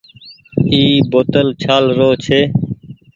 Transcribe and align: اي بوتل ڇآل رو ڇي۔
اي 0.71 0.83
بوتل 1.11 1.47
ڇآل 1.63 1.83
رو 1.97 2.09
ڇي۔ 2.23 2.39